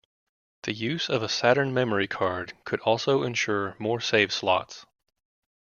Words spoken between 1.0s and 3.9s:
of a Saturn Memory Card could also ensure